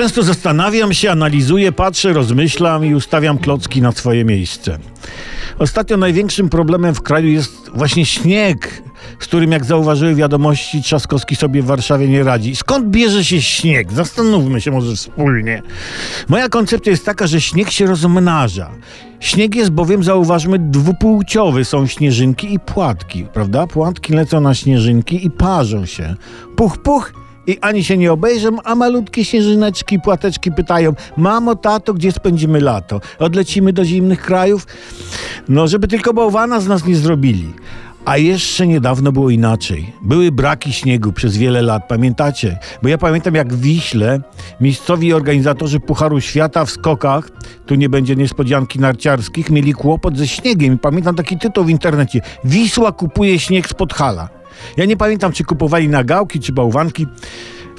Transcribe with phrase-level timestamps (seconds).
[0.00, 4.78] Często zastanawiam się, analizuję, patrzę, rozmyślam i ustawiam klocki na swoje miejsce.
[5.58, 8.82] Ostatnio największym problemem w kraju jest właśnie śnieg,
[9.18, 12.56] z którym, jak zauważyły wiadomości, Trzaskowski sobie w Warszawie nie radzi.
[12.56, 13.92] Skąd bierze się śnieg?
[13.92, 15.62] Zastanówmy się może wspólnie.
[16.28, 18.70] Moja koncepcja jest taka, że śnieg się rozmnaża.
[19.20, 21.64] Śnieg jest bowiem, zauważmy, dwupłciowy.
[21.64, 23.66] Są śnieżynki i płatki, prawda?
[23.66, 26.14] Płatki lecą na śnieżynki i parzą się.
[26.56, 27.12] Puch, puch
[27.46, 33.00] i ani się nie obejrzą, a malutkie śnieżyneczki, płateczki pytają: Mamo, tato, gdzie spędzimy lato?
[33.18, 34.66] Odlecimy do zimnych krajów?
[35.48, 37.52] No, żeby tylko bałwana z nas nie zrobili.
[38.04, 39.92] A jeszcze niedawno było inaczej.
[40.02, 42.58] Były braki śniegu przez wiele lat, pamiętacie?
[42.82, 44.20] Bo ja pamiętam, jak w Wiśle
[44.60, 47.30] miejscowi organizatorzy Pucharu Świata w skokach,
[47.66, 50.78] tu nie będzie niespodzianki narciarskich, mieli kłopot ze śniegiem.
[50.78, 54.39] Pamiętam taki tytuł w internecie: Wisła kupuje śnieg z Podhala.
[54.76, 57.06] Ja nie pamiętam, czy kupowali na gałki, czy bałwanki.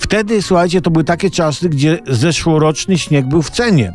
[0.01, 3.93] Wtedy, słuchajcie, to były takie czasy, gdzie zeszłoroczny śnieg był w cenie.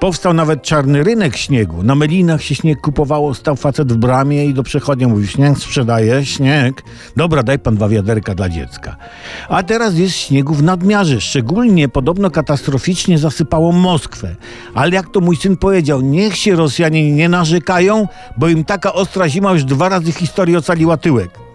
[0.00, 1.82] Powstał nawet czarny rynek śniegu.
[1.82, 6.24] Na melinach się śnieg kupowało, stał facet w bramie i do przechodnia mówił, śnieg sprzedaje,
[6.24, 6.82] śnieg.
[7.16, 8.96] Dobra, daj pan dwa wiaderka dla dziecka.
[9.48, 11.20] A teraz jest śniegu w nadmiarze.
[11.20, 14.36] Szczególnie podobno katastroficznie zasypało Moskwę.
[14.74, 19.28] Ale jak to mój syn powiedział, niech się Rosjanie nie narzekają, bo im taka ostra
[19.28, 21.47] zima już dwa razy historii ocaliła tyłek.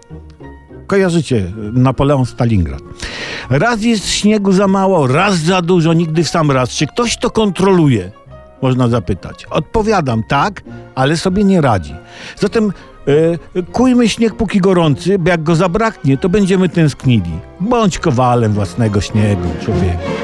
[0.93, 2.81] Kojarzycie Napoleon Stalingrad.
[3.49, 6.69] Raz jest śniegu za mało, raz za dużo, nigdy w sam raz.
[6.69, 8.11] Czy ktoś to kontroluje?
[8.61, 9.45] Można zapytać.
[9.49, 10.63] Odpowiadam tak,
[10.95, 11.95] ale sobie nie radzi.
[12.37, 12.73] Zatem
[13.53, 17.31] e, kujmy śnieg póki gorący, bo jak go zabraknie, to będziemy tęsknili.
[17.59, 20.22] Bądź kowalem własnego śniegu, człowieku.